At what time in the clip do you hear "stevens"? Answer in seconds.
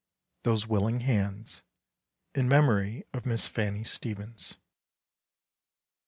3.83-4.57